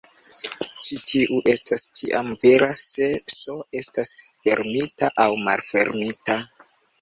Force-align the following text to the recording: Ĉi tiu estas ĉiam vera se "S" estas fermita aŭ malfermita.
Ĉi 0.85 0.95
tiu 1.09 1.35
estas 1.51 1.83
ĉiam 1.99 2.31
vera 2.45 2.69
se 2.85 3.11
"S" 3.35 3.53
estas 3.83 4.15
fermita 4.47 5.11
aŭ 5.27 5.29
malfermita. 5.51 6.41